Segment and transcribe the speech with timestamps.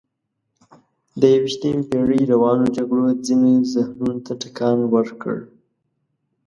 [1.19, 5.35] د یویشتمې پېړۍ روانو جګړو ځینو ذهنونو ته ټکان ورکړ.